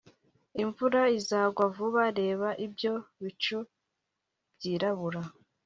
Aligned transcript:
Imvura 0.63 1.01
izagwa 1.17 1.63
vuba 1.75 2.03
Reba 2.19 2.49
ibyo 2.65 2.93
bicu 3.21 3.59
byirabura 4.55 5.21